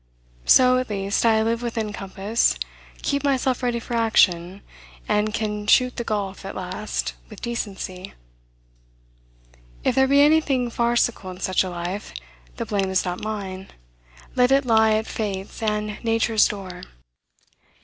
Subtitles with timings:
[0.47, 2.55] So, at least, I live within compass,
[3.03, 4.63] keep myself ready for action,
[5.07, 8.15] and can shoot the gulf, at last, with decency.
[9.83, 12.15] If there be anything farcical in such a life,
[12.57, 13.67] the blame is not mine;
[14.35, 16.81] let it lie at fate's and nature's door."